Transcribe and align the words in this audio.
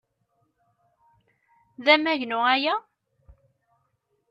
D 1.83 1.85
amagnu 1.93 2.39
aya? 2.53 2.75